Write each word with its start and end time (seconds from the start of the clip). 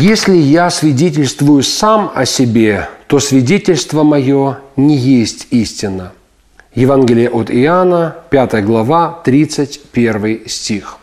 Если 0.00 0.36
я 0.36 0.70
свидетельствую 0.70 1.64
сам 1.64 2.12
о 2.14 2.24
себе, 2.24 2.88
то 3.08 3.18
свидетельство 3.18 4.04
мое 4.04 4.58
не 4.76 4.96
есть 4.96 5.48
истина. 5.50 6.12
Евангелие 6.72 7.28
от 7.28 7.50
Иоанна, 7.50 8.14
5 8.30 8.64
глава, 8.64 9.20
31 9.24 10.42
стих. 10.46 10.98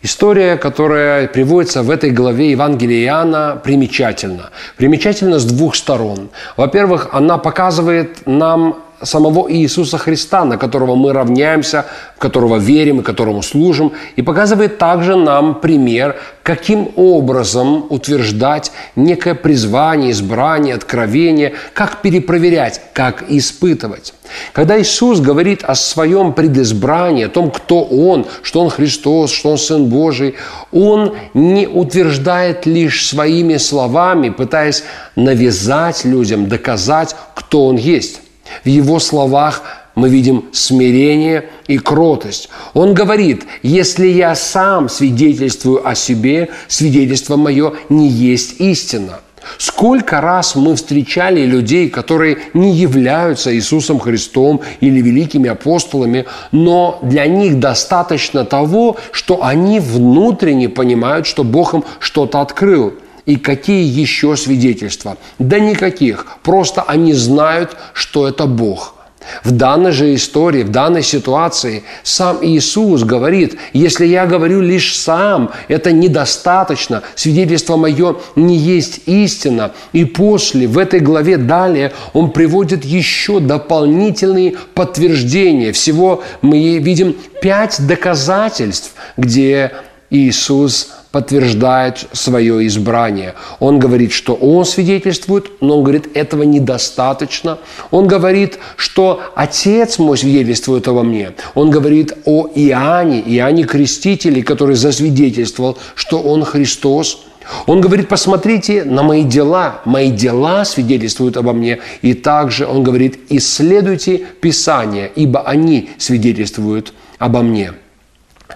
История, 0.00 0.56
которая 0.56 1.28
приводится 1.28 1.82
в 1.82 1.90
этой 1.90 2.12
главе 2.12 2.52
Евангелия 2.52 3.04
Иоанна, 3.04 3.60
примечательна. 3.62 4.48
Примечательна 4.78 5.38
с 5.38 5.44
двух 5.44 5.74
сторон. 5.74 6.30
Во-первых, 6.56 7.10
она 7.12 7.36
показывает 7.36 8.26
нам 8.26 8.78
самого 9.04 9.52
Иисуса 9.52 9.98
Христа, 9.98 10.44
на 10.44 10.56
которого 10.56 10.94
мы 10.94 11.12
равняемся, 11.12 11.86
в 12.16 12.18
которого 12.18 12.56
верим 12.56 13.00
и 13.00 13.02
которому 13.02 13.42
служим, 13.42 13.92
и 14.16 14.22
показывает 14.22 14.78
также 14.78 15.16
нам 15.16 15.60
пример, 15.60 16.16
каким 16.42 16.90
образом 16.96 17.86
утверждать 17.88 18.72
некое 18.96 19.34
призвание, 19.34 20.10
избрание, 20.10 20.74
откровение, 20.74 21.54
как 21.72 22.02
перепроверять, 22.02 22.80
как 22.92 23.24
испытывать. 23.28 24.14
Когда 24.52 24.80
Иисус 24.80 25.20
говорит 25.20 25.64
о 25.64 25.74
своем 25.74 26.32
предизбрании, 26.32 27.24
о 27.24 27.28
том, 27.28 27.50
кто 27.50 27.82
Он, 27.84 28.26
что 28.42 28.60
Он 28.60 28.70
Христос, 28.70 29.30
что 29.30 29.50
Он 29.50 29.58
Сын 29.58 29.86
Божий, 29.86 30.34
Он 30.72 31.14
не 31.34 31.66
утверждает 31.66 32.66
лишь 32.66 33.06
своими 33.06 33.56
словами, 33.56 34.30
пытаясь 34.30 34.84
навязать 35.16 36.04
людям, 36.04 36.48
доказать, 36.48 37.14
кто 37.34 37.66
Он 37.66 37.76
есть. 37.76 38.20
В 38.64 38.68
его 38.68 38.98
словах 38.98 39.62
мы 39.94 40.08
видим 40.08 40.46
смирение 40.52 41.48
и 41.66 41.78
кротость. 41.78 42.48
Он 42.72 42.94
говорит, 42.94 43.44
если 43.62 44.06
я 44.08 44.34
сам 44.34 44.88
свидетельствую 44.88 45.86
о 45.86 45.94
себе, 45.94 46.50
свидетельство 46.68 47.36
мое 47.36 47.74
не 47.88 48.08
есть 48.08 48.60
истина. 48.60 49.20
Сколько 49.58 50.22
раз 50.22 50.56
мы 50.56 50.74
встречали 50.74 51.44
людей, 51.44 51.90
которые 51.90 52.38
не 52.54 52.72
являются 52.74 53.54
Иисусом 53.54 53.98
Христом 54.00 54.62
или 54.80 55.02
великими 55.02 55.50
апостолами, 55.50 56.24
но 56.50 56.98
для 57.02 57.26
них 57.26 57.60
достаточно 57.60 58.46
того, 58.46 58.96
что 59.12 59.44
они 59.44 59.80
внутренне 59.80 60.70
понимают, 60.70 61.26
что 61.26 61.44
Бог 61.44 61.74
им 61.74 61.84
что-то 62.00 62.40
открыл– 62.40 62.94
и 63.26 63.36
какие 63.36 63.84
еще 63.84 64.36
свидетельства? 64.36 65.16
Да 65.38 65.58
никаких. 65.58 66.26
Просто 66.42 66.82
они 66.82 67.12
знают, 67.14 67.76
что 67.94 68.28
это 68.28 68.46
Бог. 68.46 68.94
В 69.42 69.52
данной 69.52 69.92
же 69.92 70.14
истории, 70.14 70.62
в 70.62 70.70
данной 70.70 71.02
ситуации 71.02 71.84
сам 72.02 72.38
Иисус 72.42 73.04
говорит, 73.04 73.56
если 73.72 74.06
я 74.06 74.26
говорю 74.26 74.60
лишь 74.60 74.96
сам, 74.96 75.50
это 75.68 75.92
недостаточно, 75.92 77.02
свидетельство 77.14 77.76
мое 77.76 78.16
не 78.36 78.56
есть 78.56 79.00
истина. 79.06 79.72
И 79.92 80.04
после, 80.04 80.66
в 80.66 80.78
этой 80.78 81.00
главе 81.00 81.36
далее, 81.36 81.92
он 82.12 82.30
приводит 82.30 82.84
еще 82.84 83.40
дополнительные 83.40 84.56
подтверждения. 84.74 85.72
Всего 85.72 86.22
мы 86.42 86.78
видим 86.78 87.16
пять 87.40 87.86
доказательств, 87.86 88.92
где 89.16 89.72
Иисус 90.10 90.90
подтверждает 91.14 92.08
свое 92.12 92.66
избрание. 92.66 93.34
Он 93.60 93.78
говорит, 93.78 94.10
что 94.10 94.34
он 94.34 94.64
свидетельствует, 94.64 95.44
но 95.60 95.78
он 95.78 95.84
говорит, 95.84 96.08
этого 96.16 96.42
недостаточно. 96.42 97.58
Он 97.92 98.08
говорит, 98.08 98.58
что 98.76 99.20
Отец 99.36 100.00
мой 100.00 100.18
свидетельствует 100.18 100.88
обо 100.88 101.04
мне. 101.04 101.30
Он 101.54 101.70
говорит 101.70 102.14
о 102.24 102.48
Иоанне, 102.56 103.20
Иоанне 103.20 103.62
Крестителе, 103.62 104.42
который 104.42 104.74
засвидетельствовал, 104.74 105.78
что 105.94 106.20
он 106.20 106.44
Христос. 106.44 107.26
Он 107.66 107.80
говорит, 107.80 108.08
посмотрите 108.08 108.82
на 108.82 109.04
мои 109.04 109.22
дела, 109.22 109.82
мои 109.84 110.10
дела 110.10 110.64
свидетельствуют 110.64 111.36
обо 111.36 111.52
мне. 111.52 111.78
И 112.02 112.14
также 112.14 112.66
он 112.66 112.82
говорит, 112.82 113.20
исследуйте 113.28 114.18
Писание, 114.40 115.12
ибо 115.14 115.42
они 115.42 115.90
свидетельствуют 115.96 116.92
обо 117.20 117.42
мне. 117.42 117.74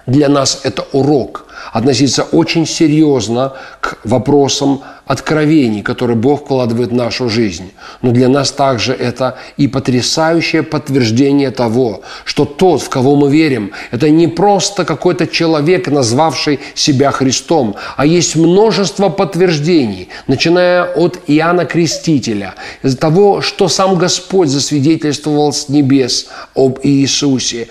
Для 0.09 0.29
нас 0.29 0.63
это 0.65 0.85
урок– 0.91 1.45
относиться 1.73 2.23
очень 2.23 2.67
серьезно 2.67 3.55
к 3.81 3.99
вопросам 4.05 4.83
откровений, 5.09 5.83
которые 5.83 6.17
Бог 6.17 6.45
вкладывает 6.45 6.91
в 6.91 6.95
нашу 6.95 7.29
жизнь. 7.31 7.73
Но 8.03 8.11
для 8.11 8.29
нас 8.29 8.53
также 8.53 8.93
это 8.93 9.39
и 9.57 9.67
потрясающее 9.67 10.63
подтверждение 10.63 11.51
того, 11.51 12.03
что 12.25 12.45
тот, 12.45 12.83
в 12.83 12.91
кого 12.91 13.17
мы 13.17 13.31
верим, 13.31 13.73
это 13.91 14.11
не 14.11 14.29
просто 14.29 14.85
какой-то 14.85 15.27
человек, 15.27 15.89
назвавший 15.89 16.61
себя 16.75 17.11
Христом, 17.11 17.75
а 17.97 18.05
есть 18.05 18.37
множество 18.37 19.09
подтверждений, 19.09 20.11
начиная 20.27 20.85
от 20.85 21.19
Иоанна 21.27 21.65
Крестителя, 21.65 22.55
из-за 22.83 22.99
того, 22.99 23.41
что 23.41 23.69
сам 23.69 23.97
Господь 23.97 24.49
засвидетельствовал 24.49 25.55
с 25.55 25.71
небес 25.71 26.29
об 26.55 26.81
Иисусе, 26.83 27.69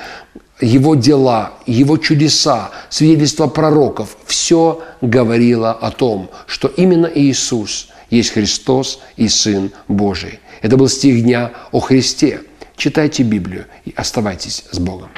его 0.61 0.95
дела, 0.95 1.53
его 1.65 1.97
чудеса, 1.97 2.71
свидетельства 2.89 3.47
пророков, 3.47 4.17
все 4.25 4.81
говорило 5.01 5.71
о 5.71 5.91
том, 5.91 6.29
что 6.47 6.67
именно 6.67 7.09
Иисус 7.13 7.89
есть 8.09 8.31
Христос 8.31 8.99
и 9.17 9.27
Сын 9.27 9.71
Божий. 9.87 10.39
Это 10.61 10.77
был 10.77 10.87
стих 10.87 11.23
дня 11.23 11.51
о 11.71 11.79
Христе. 11.79 12.41
Читайте 12.75 13.23
Библию 13.23 13.65
и 13.85 13.93
оставайтесь 13.95 14.63
с 14.71 14.79
Богом. 14.79 15.09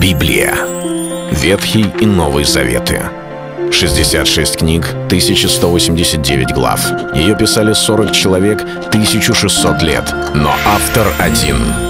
Библия. 0.00 0.54
Ветхий 1.32 1.86
и 2.00 2.06
Новый 2.06 2.44
Заветы. 2.44 3.02
66 3.72 4.56
книг, 4.56 4.88
1189 5.06 6.52
глав. 6.52 6.80
Ее 7.14 7.36
писали 7.36 7.72
40 7.72 8.12
человек, 8.12 8.62
1600 8.88 9.82
лет. 9.82 10.12
Но 10.34 10.52
автор 10.66 11.06
один— 11.20 11.56